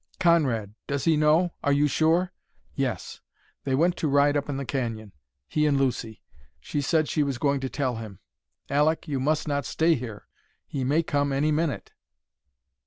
"Conrad! 0.19 0.73
Does 0.87 1.03
he 1.05 1.15
know? 1.15 1.51
Are 1.63 1.71
you 1.71 1.85
sure?" 1.87 2.33
"Yes. 2.73 3.21
They 3.65 3.75
went 3.75 3.95
to 3.97 4.07
ride 4.07 4.35
up 4.35 4.47
the 4.47 4.65
canyon, 4.65 5.11
he 5.47 5.67
and 5.67 5.77
Lucy. 5.77 6.23
She 6.59 6.81
said 6.81 7.07
she 7.07 7.21
was 7.21 7.37
going 7.37 7.59
to 7.59 7.69
tell 7.69 7.97
him. 7.97 8.17
Aleck, 8.67 9.07
you 9.07 9.19
must 9.19 9.47
not 9.47 9.63
stay 9.63 9.93
here! 9.93 10.27
He 10.65 10.83
may 10.83 11.03
come 11.03 11.31
any 11.31 11.51
minute!" 11.51 11.91